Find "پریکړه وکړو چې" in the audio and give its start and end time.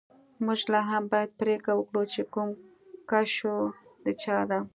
1.39-2.21